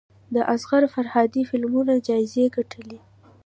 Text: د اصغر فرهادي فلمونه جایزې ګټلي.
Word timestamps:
د 0.35 0.35
اصغر 0.53 0.83
فرهادي 0.93 1.41
فلمونه 1.49 1.93
جایزې 2.07 2.43
ګټلي. 2.55 2.99